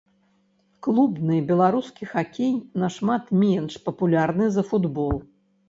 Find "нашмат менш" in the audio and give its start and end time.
2.85-3.73